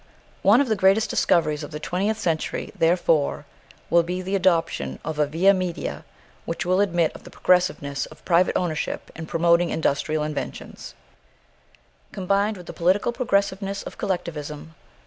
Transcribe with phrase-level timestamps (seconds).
[0.41, 3.45] One of the greatest discoveries of the twentieth century, therefore,
[3.91, 6.05] will be the adoption of a via media
[6.45, 10.95] which will admit of the progressiveness of private ownership in promoting industrial inventions,
[12.11, 14.73] combined with the political progressiveness of collectivism.